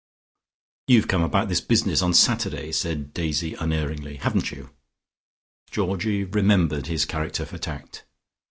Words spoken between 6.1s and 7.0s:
remembered